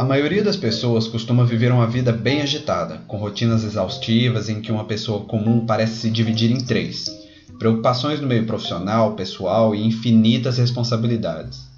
[0.00, 4.72] A maioria das pessoas costuma viver uma vida bem agitada, com rotinas exaustivas em que
[4.72, 7.04] uma pessoa comum parece se dividir em três:
[7.58, 11.68] preocupações no meio profissional, pessoal e infinitas responsabilidades.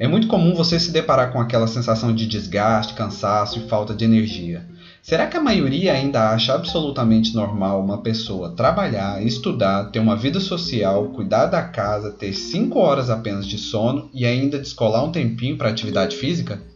[0.00, 4.04] É muito comum você se deparar com aquela sensação de desgaste, cansaço e falta de
[4.04, 4.66] energia.
[5.00, 10.40] Será que a maioria ainda acha absolutamente normal uma pessoa trabalhar, estudar, ter uma vida
[10.40, 15.56] social, cuidar da casa, ter 5 horas apenas de sono e ainda descolar um tempinho
[15.56, 16.68] para atividade física?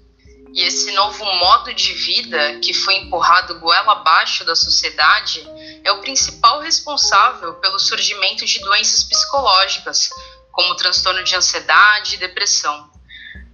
[0.55, 5.45] E esse novo modo de vida que foi empurrado goela abaixo da sociedade
[5.83, 10.11] é o principal responsável pelo surgimento de doenças psicológicas,
[10.53, 12.89] como transtorno de ansiedade e depressão.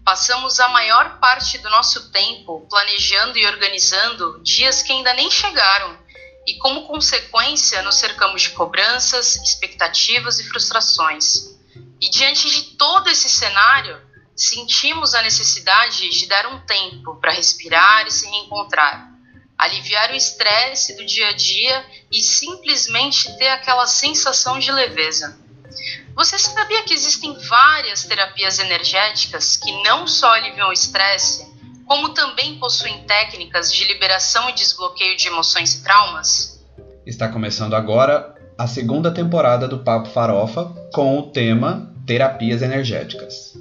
[0.05, 5.99] Passamos a maior parte do nosso tempo planejando e organizando dias que ainda nem chegaram,
[6.47, 11.59] e como consequência nos cercamos de cobranças, expectativas e frustrações.
[11.99, 18.07] E diante de todo esse cenário, sentimos a necessidade de dar um tempo para respirar
[18.07, 19.11] e se reencontrar,
[19.59, 25.39] aliviar o estresse do dia a dia e simplesmente ter aquela sensação de leveza.
[26.15, 31.49] Você sabia que existem várias terapias energéticas que não só aliviam o estresse,
[31.87, 36.65] como também possuem técnicas de liberação e desbloqueio de emoções e traumas?
[37.05, 43.55] Está começando agora a segunda temporada do Papo Farofa com o tema Terapias Energéticas.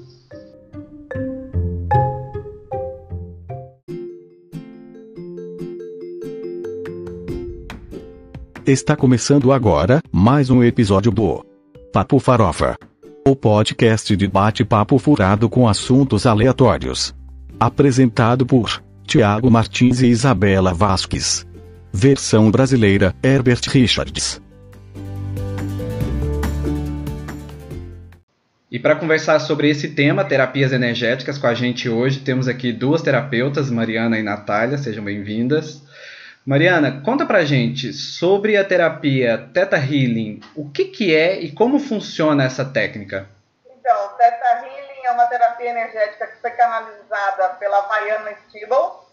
[8.70, 11.44] Está começando agora mais um episódio do
[11.92, 12.78] Papo Farofa.
[13.28, 17.12] O podcast de bate-papo furado com assuntos aleatórios.
[17.60, 21.48] Apresentado por Tiago Martins e Isabela Vasques.
[21.92, 24.40] Versão brasileira Herbert Richards.
[28.72, 33.02] E para conversar sobre esse tema, terapias energéticas, com a gente hoje temos aqui duas
[33.02, 35.89] terapeutas, Mariana e Natália, sejam bem-vindas.
[36.46, 40.40] Mariana, conta pra gente sobre a terapia Theta Healing.
[40.56, 43.30] O que, que é e como funciona essa técnica?
[43.66, 49.06] Então, Theta Healing é uma terapia energética que foi canalizada pela Mariana Stibel.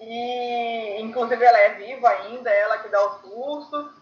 [0.00, 3.92] E, inclusive, ela é viva ainda, ela que dá os cursos.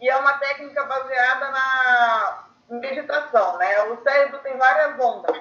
[0.00, 3.82] E é uma técnica baseada na meditação, né?
[3.84, 5.36] O cérebro tem várias ondas,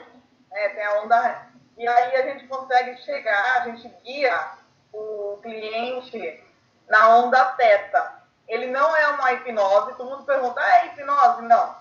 [0.51, 0.69] né?
[0.69, 1.47] Tem a onda...
[1.77, 4.35] E aí a gente consegue chegar, a gente guia
[4.91, 6.43] o cliente
[6.87, 8.17] na onda teta.
[8.47, 11.41] Ele não é uma hipnose, todo mundo pergunta, ah, é hipnose?
[11.43, 11.75] Não.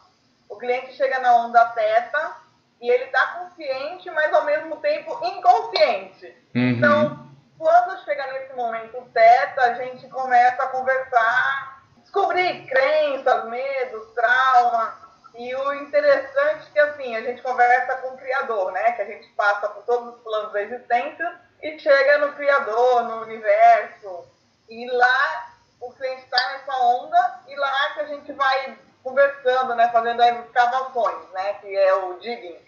[0.48, 2.36] O cliente chega na onda teta
[2.80, 6.26] e ele está consciente, mas ao mesmo tempo inconsciente.
[6.54, 6.70] Uhum.
[6.70, 7.26] Então,
[7.58, 14.94] quando chega nesse momento teta, a gente começa a conversar, descobrir crenças, medos, traumas.
[15.38, 18.92] E o interessante é que assim, a gente conversa com o Criador, né?
[18.92, 23.22] Que a gente passa por todos os planos da existência e chega no Criador, no
[23.22, 24.24] universo,
[24.68, 29.88] e lá o cliente está nessa onda e lá que a gente vai conversando, né,
[29.90, 32.58] fazendo as escavações, né, que é o digging.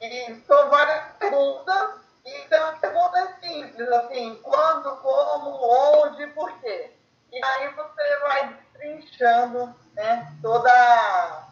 [0.00, 6.92] E são várias perguntas e são perguntas simples, assim, quando, como, onde, por quê.
[7.32, 11.48] E aí você vai trinchando né, toda,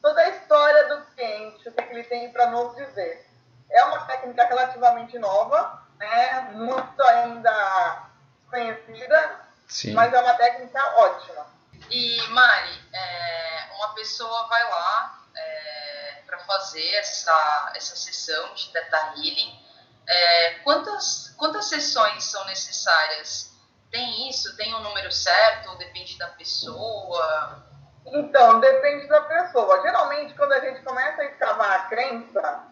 [0.00, 3.26] toda a história do cliente, o que ele tem para nos dizer.
[3.68, 8.11] É uma técnica relativamente nova, né, muito ainda
[8.52, 9.94] conhecida, Sim.
[9.94, 11.46] mas é uma técnica ótima.
[11.90, 19.14] E Mari, é, uma pessoa vai lá é, para fazer essa, essa sessão de Theta
[19.16, 19.58] Healing.
[20.06, 23.52] É, quantas, quantas sessões são necessárias?
[23.90, 24.54] Tem isso?
[24.56, 25.70] Tem um número certo?
[25.70, 27.66] Ou depende da pessoa?
[28.06, 29.80] Então, depende da pessoa.
[29.82, 32.64] Geralmente, quando a gente começa a escavar a crença,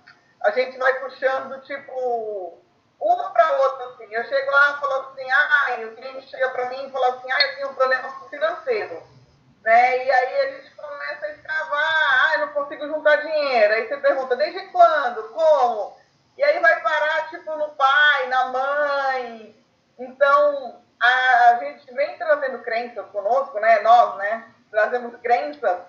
[0.42, 2.62] a gente vai puxando, tipo,
[3.00, 4.12] uma para outra, assim.
[4.12, 7.32] Eu chego lá e falo assim, ah, o cliente chega para mim e fala assim,
[7.32, 9.02] ah, eu tenho um problema financeiro.
[9.62, 10.04] Né?
[10.04, 13.74] E aí a gente começa a escavar, ah, eu não consigo juntar dinheiro.
[13.74, 15.22] Aí você pergunta, desde quando?
[15.30, 15.98] Como?
[16.36, 19.64] E aí vai parar, tipo, no pai, na mãe.
[19.98, 23.80] Então, a, a gente vem trazendo crenças conosco, né?
[23.80, 24.48] Nós, né?
[24.70, 25.80] Trazemos crenças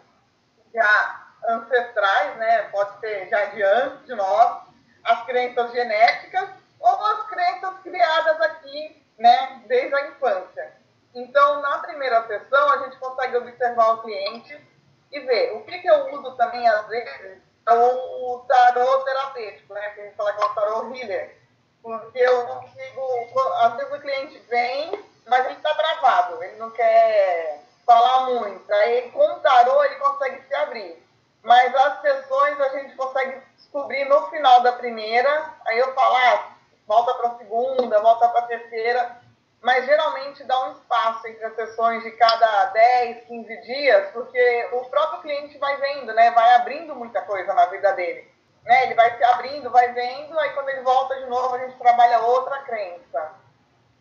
[0.74, 2.64] já ancestrais, né?
[2.64, 4.64] Pode ser já de antes de nós,
[5.04, 10.74] as crenças genéticas ou as crenças criadas aqui, né, desde a infância.
[11.14, 14.60] Então, na primeira sessão, a gente consegue observar o cliente
[15.12, 15.54] e ver.
[15.58, 20.04] O que, que eu uso também, às vezes, é o tarô terapêutico, né, que a
[20.06, 21.38] gente fala que é o tarô healer.
[21.84, 27.62] Porque eu consigo, às vezes o cliente vem, mas ele está travado, ele não quer
[27.86, 28.72] falar muito.
[28.72, 31.04] Aí, com o tarô, ele consegue se abrir.
[31.44, 36.51] Mas as sessões a gente consegue descobrir no final da primeira, aí eu falo, ah,
[36.92, 39.18] volta para a segunda, volta para a terceira,
[39.62, 44.84] mas geralmente dá um espaço entre as sessões de cada 10, 15 dias, porque o
[44.90, 46.32] próprio cliente vai vendo, né?
[46.32, 48.30] Vai abrindo muita coisa na vida dele.
[48.66, 48.84] Né?
[48.84, 52.20] Ele vai se abrindo, vai vendo, aí quando ele volta de novo a gente trabalha
[52.20, 53.36] outra crença.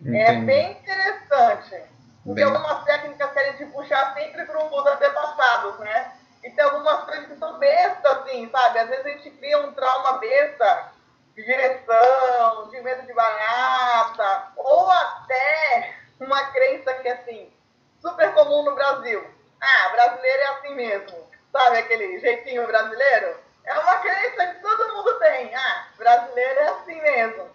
[0.05, 0.19] É Entendi.
[0.19, 1.85] É bem interessante.
[2.25, 2.45] Porque bem...
[2.45, 6.13] algumas técnicas querem te puxar sempre para os antepassados, né?
[6.43, 8.79] E tem algumas coisas que são bestas, assim, sabe?
[8.81, 10.99] Às vezes a gente cria um trauma besta
[11.45, 17.53] direção, de medo de barata, ou até uma crença que é assim,
[18.01, 19.25] super comum no Brasil.
[19.61, 21.31] Ah, brasileiro é assim mesmo.
[21.53, 23.39] Sabe aquele jeitinho brasileiro?
[23.65, 25.55] É uma crença que todo mundo tem.
[25.55, 27.49] Ah, brasileiro é assim mesmo.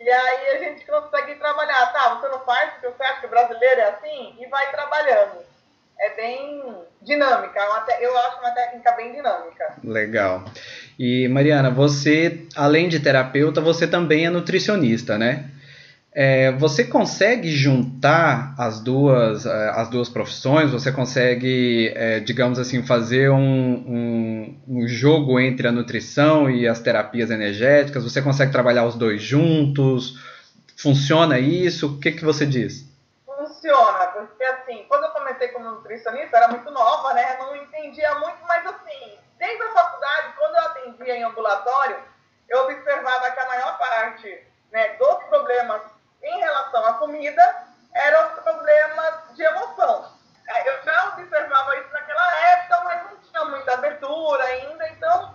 [0.00, 1.92] E aí a gente consegue trabalhar.
[1.92, 4.36] Tá, você não faz porque você acha que o brasileiro é assim?
[4.40, 5.52] E vai trabalhando
[6.02, 7.60] é bem dinâmica.
[8.00, 9.76] Eu acho uma técnica bem dinâmica.
[9.84, 10.42] Legal.
[10.98, 15.50] E Mariana, você, além de terapeuta, você também é nutricionista, né?
[16.14, 20.70] É, você consegue juntar as duas, é, as duas profissões?
[20.70, 26.80] Você consegue, é, digamos assim, fazer um, um, um, jogo entre a nutrição e as
[26.80, 28.04] terapias energéticas?
[28.04, 30.18] Você consegue trabalhar os dois juntos?
[30.76, 31.94] Funciona isso?
[31.94, 32.86] O que, que você diz?
[33.24, 37.38] Funciona, porque assim, quando eu comecei como nutricionista, era muito nova, né?
[37.38, 42.00] Não entendia muito, mas assim, desde a faculdade, quando eu atendia em ambulatório,
[42.48, 45.82] eu observava que a maior parte né, dos problemas
[46.22, 50.12] em relação à comida eram problemas de emoção.
[50.46, 55.34] É, eu já observava isso naquela época, mas não tinha muita abertura ainda, então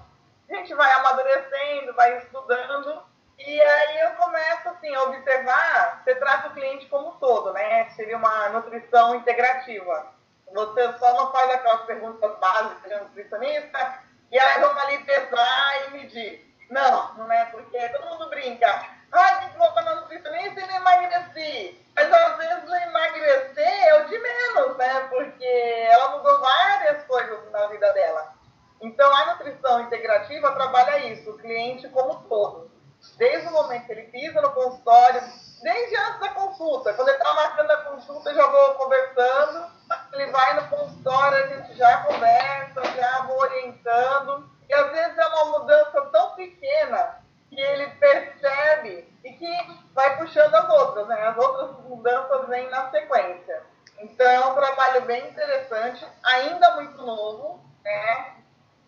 [0.49, 3.03] a gente vai amadurecendo, vai estudando
[3.37, 7.89] e aí eu começo assim, a observar, você trata o cliente como um todo, né?
[7.89, 10.16] Seria uma nutrição integrativa.
[10.53, 13.99] Você só não faz aquelas perguntas básicas de nutricionista,
[14.31, 16.55] e aí vamos ali pesar e medir.
[16.69, 18.87] Não, não é porque todo mundo brinca.
[19.11, 21.85] Ai, tem que voltar na nutricionista e não emagreci.
[21.95, 25.07] Mas às vezes o emagrecer é o de menos, né?
[25.09, 28.33] Porque ela mudou várias coisas na vida dela.
[28.81, 32.76] Então a nutrição integrativa trabalha isso, o cliente como todo
[33.17, 35.21] desde o momento que ele pisa no consultório,
[35.61, 36.93] desde antes da consulta.
[36.93, 39.71] Quando ele está marcando a consulta, já vou conversando.
[40.13, 44.49] Ele vai no consultório, a gente já conversa, já vou orientando.
[44.69, 50.53] E às vezes é uma mudança tão pequena que ele percebe e que vai puxando
[50.53, 51.27] as outras, né?
[51.27, 53.63] As outras mudanças vêm na sequência.
[53.99, 58.35] Então é um trabalho bem interessante, ainda muito novo, né?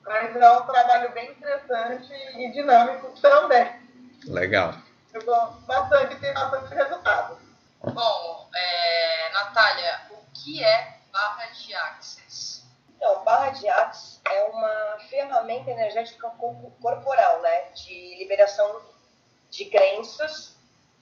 [0.05, 3.78] Mas é um trabalho bem interessante e dinâmico também.
[4.25, 4.75] Legal.
[5.13, 7.39] Eu gosto bastante tem bastante resultado.
[7.81, 12.65] Bom, é, Natália, o que é barra de Axis?
[12.95, 16.29] Então, barra de Axis é uma ferramenta energética
[16.81, 17.61] corporal, né?
[17.71, 18.81] De liberação
[19.49, 20.55] de crenças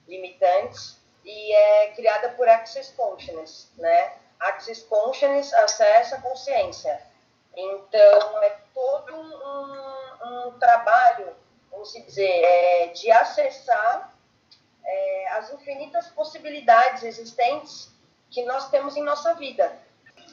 [0.06, 4.12] limitantes e é criada por Access Consciousness, né?
[4.40, 7.02] Access Consciousness acessa a consciência.
[7.54, 11.36] Então, é todo um, um trabalho
[11.78, 14.12] vamos dizer, é, de acessar
[14.84, 17.90] é, as infinitas possibilidades existentes
[18.30, 19.70] que nós temos em nossa vida.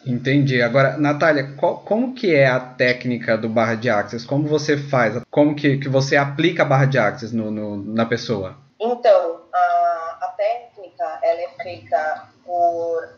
[0.05, 0.61] Entendi.
[0.61, 4.25] Agora, Natália, qual, como que é a técnica do barra de access?
[4.25, 5.21] Como você faz?
[5.31, 8.57] Como que, que você aplica a barra de access no, no na pessoa?
[8.79, 13.17] Então, a, a técnica ela é feita por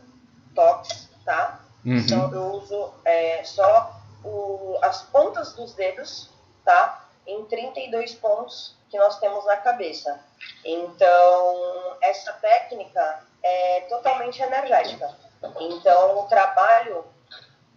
[0.54, 1.60] toques, tá?
[1.84, 1.96] Uhum.
[1.96, 6.30] Então, eu uso é, só o, as pontas dos dedos,
[6.64, 7.07] tá?
[7.28, 10.18] Em 32 pontos que nós temos na cabeça.
[10.64, 15.14] Então, essa técnica é totalmente energética.
[15.60, 17.04] Então, o trabalho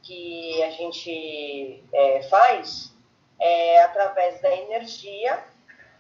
[0.02, 2.92] que a gente é, faz
[3.40, 5.44] é através da energia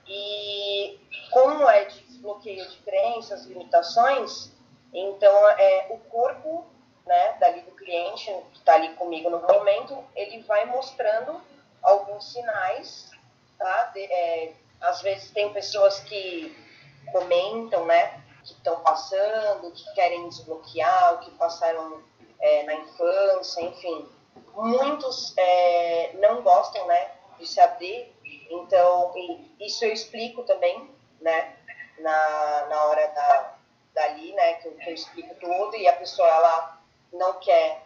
[0.08, 1.00] e
[1.31, 4.51] como é de desbloqueio de crenças, limitações,
[4.93, 6.65] então é o corpo
[7.05, 11.41] né, dali do cliente que está ali comigo no momento, ele vai mostrando
[11.81, 13.12] alguns sinais
[13.62, 13.84] tá?
[13.94, 16.56] De, é, às vezes tem pessoas que
[17.12, 18.22] comentam, né?
[18.44, 22.03] Que estão passando, que querem desbloquear, o que passaram
[22.39, 24.10] é, na infância, enfim.
[24.56, 27.12] Muitos é, não gostam, né?
[27.38, 28.12] De se abrir.
[28.50, 29.13] Então,
[29.60, 30.89] isso eu explico também,
[31.22, 31.56] né?
[32.00, 33.56] Na, na hora da,
[33.94, 34.53] dali, né?
[34.56, 36.82] Que eu, que eu explico tudo e a pessoa, ela
[37.13, 37.84] não quer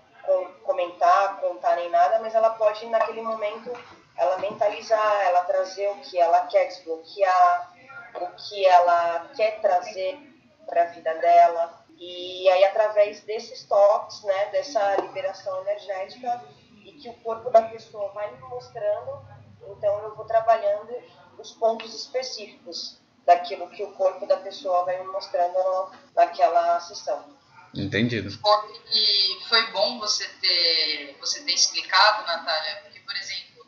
[0.64, 3.72] comentar, contar nem nada, mas ela pode, naquele momento,
[4.18, 7.74] ela mentalizar, ela trazer o que ela quer desbloquear,
[8.16, 10.18] o que ela quer trazer
[10.66, 11.86] para a vida dela.
[11.98, 16.44] E aí, através desses toques, né, dessa liberação energética,
[16.84, 19.26] e que o corpo da pessoa vai me mostrando,
[19.70, 20.94] então eu vou trabalhando
[21.38, 23.00] os pontos específicos.
[23.26, 27.26] daquilo que o corpo da pessoa vai me mostrando naquela sessão.
[27.74, 28.30] Entendido.
[28.94, 32.84] E foi bom você ter, você ter explicado, Natália,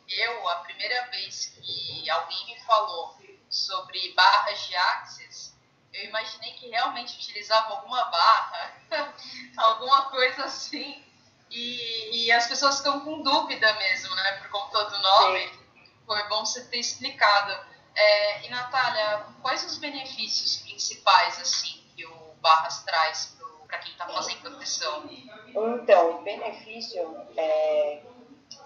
[0.08, 3.16] eu, a primeira vez que alguém me falou
[3.50, 5.56] sobre barras de axis,
[5.92, 8.74] eu imaginei que realmente utilizava alguma barra,
[9.56, 11.04] alguma coisa assim,
[11.50, 15.48] e, e, as pessoas ficam com dúvida mesmo, né, por conta do nome.
[15.48, 15.58] Sim.
[16.06, 17.58] Foi bom você ter explicado.
[17.94, 23.36] É, e, Natália, quais os benefícios principais, assim, que o Barras traz
[23.66, 25.08] para quem está fazendo proteção?
[25.46, 28.02] Então, o benefício é,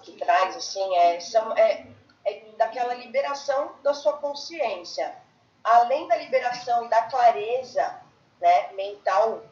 [0.02, 1.86] que traz, assim, é, são, é,
[2.24, 5.16] é daquela liberação da sua consciência.
[5.62, 8.00] Além da liberação e da clareza
[8.40, 9.42] né, mental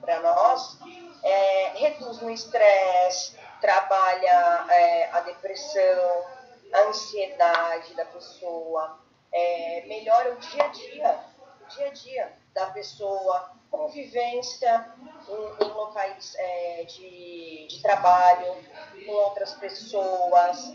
[0.00, 0.78] para nós,
[1.22, 6.24] é, reduz o estresse, trabalha é, a depressão,
[6.72, 8.98] a ansiedade da pessoa,
[9.32, 11.20] é, melhora o dia a dia,
[11.60, 14.86] o dia a dia da pessoa, convivência
[15.28, 18.56] em, em locais é, de, de trabalho,
[19.04, 20.68] com outras pessoas,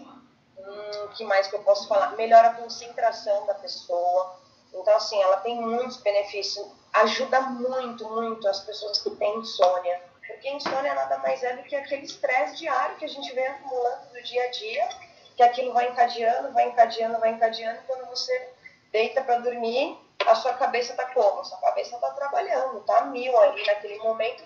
[0.57, 2.15] hum, que mais que eu posso falar?
[2.15, 4.39] Melhora a concentração da pessoa.
[4.73, 6.65] Então, assim, ela tem muitos benefícios.
[6.93, 10.01] Ajuda muito, muito as pessoas que têm insônia.
[10.25, 14.13] Porque insônia nada mais é do que aquele estresse diário que a gente vem acumulando
[14.13, 14.89] do dia a dia,
[15.35, 17.79] que aquilo vai encadeando, vai encadeando, vai encadeando.
[17.85, 18.49] Quando você
[18.91, 19.97] deita para dormir,
[20.27, 21.41] a sua cabeça está como?
[21.41, 24.43] A sua cabeça está trabalhando, está mil ali naquele momento.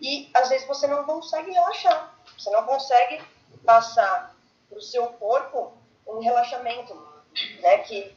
[0.00, 2.14] E às vezes você não consegue relaxar.
[2.38, 3.22] Você não consegue
[3.64, 4.34] passar
[4.68, 5.72] para o seu corpo
[6.06, 6.94] um relaxamento,
[7.60, 7.78] né?
[7.78, 8.14] Que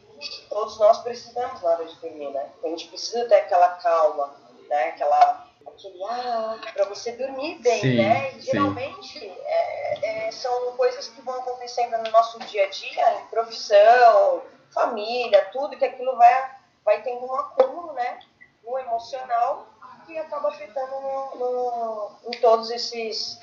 [0.49, 2.49] todos nós precisamos na hora de dormir, né?
[2.63, 4.35] A gente precisa ter aquela calma,
[4.67, 4.89] né?
[4.89, 8.31] Aquela aquele ah, para você dormir bem, sim, né?
[8.33, 13.25] E, geralmente é, é, são coisas que vão acontecendo no nosso dia a dia, em
[13.27, 16.56] profissão, família, tudo que aquilo vai
[16.87, 18.19] vai tendo um acúmulo, né?
[18.65, 19.67] No emocional
[20.07, 23.37] que acaba afetando no, no, em todos esses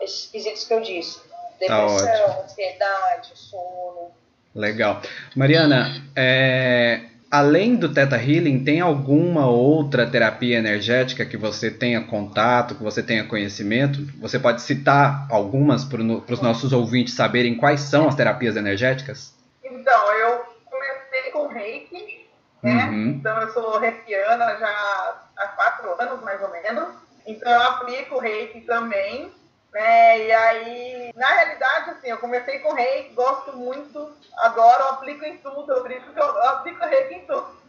[0.00, 1.20] esses quesitos que eu disse.
[1.64, 4.10] Tá Depressão, tá ansiedade, sono.
[4.52, 5.00] Legal.
[5.36, 12.74] Mariana, é, além do Theta Healing, tem alguma outra terapia energética que você tenha contato,
[12.74, 14.04] que você tenha conhecimento?
[14.18, 19.32] Você pode citar algumas para os nossos ouvintes saberem quais são as terapias energéticas?
[19.62, 22.22] Então, eu comecei com Reiki,
[22.62, 22.84] né?
[22.84, 23.08] Uhum.
[23.08, 26.88] Então, eu sou reikiana já há quatro anos, mais ou menos.
[27.26, 29.32] Então, eu aplico Reiki também.
[29.72, 30.26] Né?
[30.26, 35.72] E aí, na realidade, assim, eu comecei com reiki, gosto muito, adoro, aplico em tudo,
[35.72, 37.62] eu brinco que eu, eu aplico reiki em tudo.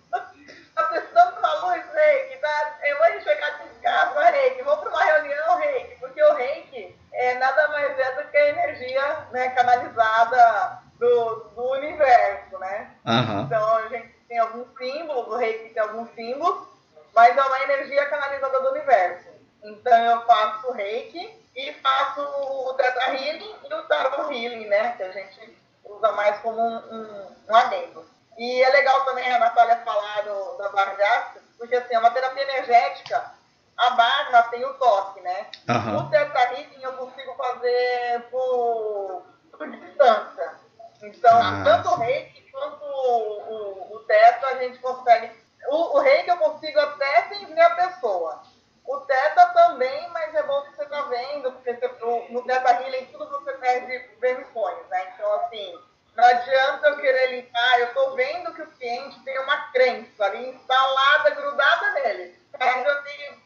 [0.73, 2.77] De uma luz reiki, tá?
[2.83, 7.35] Eu vou chegar de carro, reiki, vou para uma reunião reiki, porque o reiki é
[7.35, 12.91] nada mais é do que a energia né, canalizada do, do universo, né?
[13.05, 13.41] Uhum.
[13.41, 16.67] Então a gente tem alguns símbolos, o reiki tem alguns símbolos,
[17.13, 19.29] mas é uma energia canalizada do universo.
[19.63, 24.93] Então eu faço reiki e faço o Teta Healing e o Tarot Healing, né?
[24.97, 28.03] Que a gente usa mais como um, um, um adendo.
[28.39, 32.41] E é legal também a Natália falar do, da barra porque assim, é uma terapia
[32.41, 33.31] energética,
[33.77, 35.47] a barra tem o toque, né?
[35.69, 35.97] Uhum.
[35.97, 39.21] O Teta Healing eu consigo fazer por,
[39.51, 40.55] por distância.
[41.03, 45.31] Então, ah, tanto o reiki quanto o, o teto a gente consegue.
[45.67, 48.43] O, o rei que eu consigo é até sem ver a pessoa.
[48.85, 52.43] O teta é também, mas é bom que você tá vendo, porque você, no, no
[52.43, 55.13] teta healing tudo você perde vermições, né?
[55.13, 55.79] Então, assim,
[56.15, 60.49] não adianta eu querer limpar, eu tô vendo que o cliente tem uma crença ali
[60.49, 62.39] instalada, grudada nele.
[62.59, 63.43] Mas eu tenho que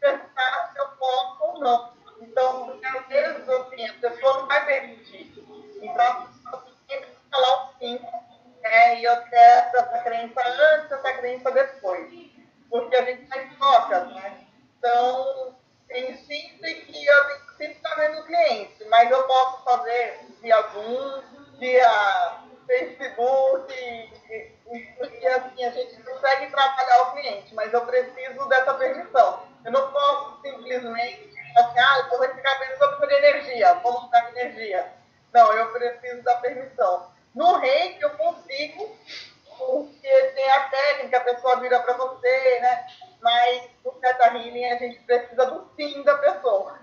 [0.00, 1.92] se eu posso ou não.
[2.20, 5.32] Então, às vezes, assim, a pessoa não vai permitir.
[5.82, 8.25] Então, a pessoa tem que falar o 5
[8.68, 9.00] né?
[9.00, 12.12] E opta essa crença antes, essa crença depois.
[12.68, 14.46] Porque a gente faz trocas né?
[14.78, 15.56] Então,
[15.88, 17.24] tem sempre que eu
[17.56, 21.22] sempre estou vendo o cliente, mas eu posso fazer via algum,
[21.58, 29.46] via Facebook, e assim a gente consegue trabalhar o cliente, mas eu preciso dessa permissão.
[29.64, 34.92] Eu não posso simplesmente assim, ah, eu vou ficar vendo sobre energia, vou mudar energia.
[35.32, 37.10] Não, eu preciso da permissão.
[37.36, 38.96] No reiki eu consigo,
[39.56, 42.86] porque tem a técnica, a pessoa vira para você, né?
[43.26, 46.78] mas no Teta Healing a gente precisa do sim da pessoa.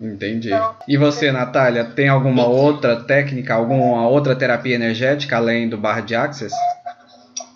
[0.00, 0.52] Entendi.
[0.52, 6.02] Então, e você, Natália, tem alguma outra técnica, alguma outra terapia energética além do bar
[6.02, 6.54] de Access?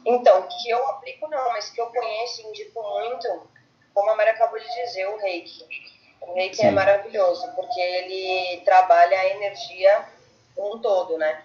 [0.07, 3.49] Então, que eu aplico não, mas que eu conheço e indico muito,
[3.93, 5.65] como a Mara acabou de dizer, o reiki.
[6.23, 6.69] O reiki é Sim.
[6.69, 10.05] é maravilhoso, porque ele trabalha a energia
[10.57, 11.43] um todo, né?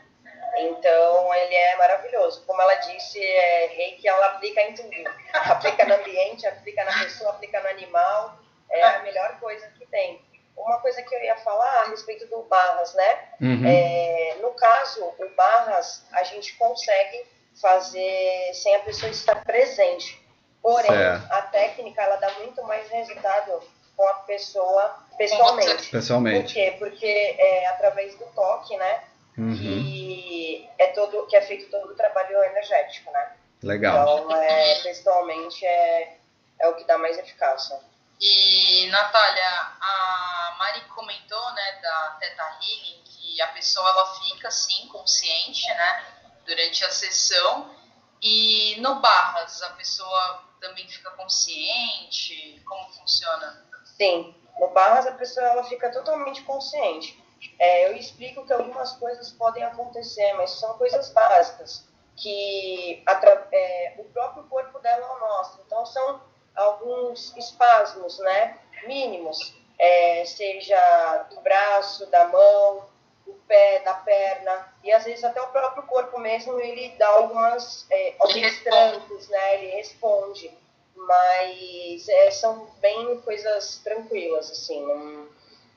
[0.58, 2.44] Então, ele é maravilhoso.
[2.46, 4.90] Como ela disse, é reiki, ela aplica em tudo.
[5.34, 8.38] Aplica no ambiente, aplica na pessoa, aplica no animal.
[8.70, 10.22] É a melhor coisa que tem.
[10.56, 13.20] Uma coisa que eu ia falar a respeito do Barras, né?
[13.42, 13.68] Uhum.
[13.68, 17.26] É, no caso, o Barras, a gente consegue
[17.60, 20.22] fazer sem a pessoa estar presente.
[20.62, 21.32] Porém, certo.
[21.32, 23.62] a técnica, ela dá muito mais resultado
[23.98, 25.90] com a pessoa pessoalmente.
[25.90, 26.44] Pessoalmente.
[26.44, 26.76] Por quê?
[26.80, 29.04] Porque é através do toque, né?
[29.38, 29.56] Uhum.
[29.56, 33.34] Que, é todo, que é feito todo o trabalho energético, né?
[33.64, 34.20] Legal.
[34.20, 36.18] Então, é, pessoalmente, é,
[36.60, 37.80] é o que dá mais eficácia.
[38.20, 39.50] E, Natália,
[39.82, 46.06] a Mari comentou, né, da Teta Healing, que a pessoa, ela fica, sim, consciente, né,
[46.46, 47.74] durante a sessão.
[48.22, 52.62] E no Barras, a pessoa também fica consciente?
[52.66, 53.66] Como funciona?
[53.98, 57.22] Sim, no Barras a pessoa ela fica totalmente consciente.
[57.60, 63.04] É, eu explico que algumas coisas podem acontecer, mas são coisas básicas que
[63.52, 65.64] é, o próprio corpo dela mostra.
[65.66, 66.22] Então são
[66.56, 72.86] alguns espasmos, né, mínimos, é, seja do braço, da mão,
[73.26, 74.74] do pé, da perna.
[74.84, 79.56] E às vezes até o próprio corpo mesmo ele dá algumas é, alguns trancos, né,
[79.56, 80.52] ele responde,
[80.96, 85.33] mas é, são bem coisas tranquilas assim, não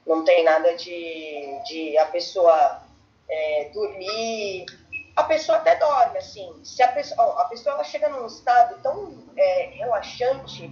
[0.06, 2.82] não tem nada de, de a pessoa
[3.28, 4.66] é, dormir.
[5.16, 6.60] A pessoa até dorme, assim.
[6.64, 10.70] Se a pessoa, a pessoa ela chega num estado tão é, relaxante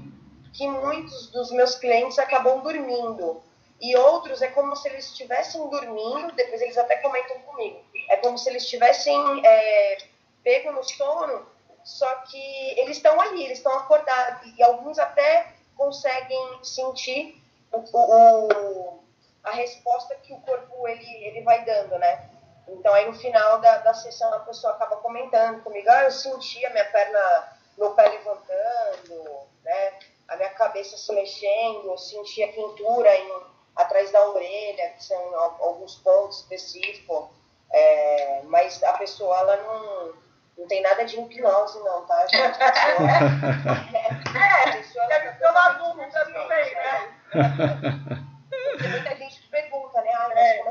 [0.53, 3.43] que muitos dos meus clientes acabam dormindo.
[3.81, 7.81] E outros é como se eles estivessem dormindo, depois eles até comentam comigo.
[8.09, 9.99] É como se eles estivessem é,
[10.45, 11.45] pego no sono,
[11.83, 14.53] só que eles estão ali, eles estão acordados.
[14.57, 19.04] E alguns até conseguem sentir o, o,
[19.45, 22.31] a resposta que o corpo ele, ele vai dando, né?
[22.67, 26.65] Então aí no final da, da sessão a pessoa acaba comentando comigo, ah, eu senti
[26.65, 29.93] a minha perna, meu pé levantando, né?
[30.27, 33.43] A minha cabeça se mexendo, eu senti a quentura em,
[33.77, 37.29] atrás da orelha, que são alguns pontos específicos.
[37.71, 40.15] É, mas a pessoa ela não,
[40.57, 42.63] não tem nada de hipnose não, tá, gente?
[42.63, 43.11] A pessoa,
[44.39, 47.15] é, a pessoa, ela, é, uma dúvida também, né?
[47.31, 48.29] Porque
[48.89, 50.11] muita gente pergunta, né?
[50.15, 50.63] Ah, mas é.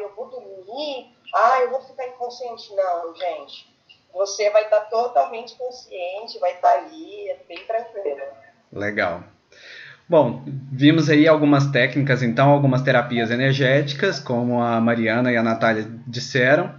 [0.00, 1.06] Eu vou dormir?
[1.34, 2.74] Ah, eu vou ficar inconsciente?
[2.74, 3.72] Não, gente.
[4.12, 8.20] Você vai estar totalmente consciente, vai estar ali, é bem tranquilo.
[8.72, 9.24] Legal.
[10.08, 15.86] Bom, vimos aí algumas técnicas, então, algumas terapias energéticas, como a Mariana e a Natália
[16.06, 16.74] disseram.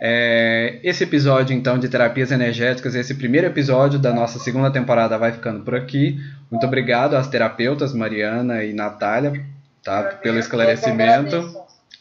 [0.00, 5.32] É, esse episódio, então, de terapias energéticas, esse primeiro episódio da nossa segunda temporada vai
[5.32, 6.18] ficando por aqui.
[6.50, 9.44] Muito obrigado às terapeutas Mariana e Natália
[9.82, 10.02] tá?
[10.22, 11.59] Pelo esclarecimento.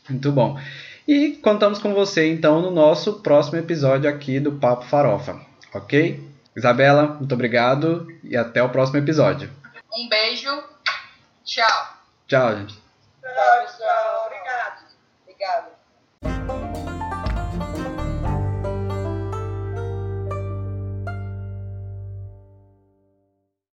[0.09, 0.59] Muito bom.
[1.07, 5.39] E contamos com você então no nosso próximo episódio aqui do Papo Farofa,
[5.73, 6.23] ok?
[6.55, 9.49] Isabela, muito obrigado e até o próximo episódio.
[9.95, 10.63] Um beijo.
[11.43, 11.97] Tchau.
[12.27, 12.75] Tchau, gente.
[13.21, 13.68] Tchau.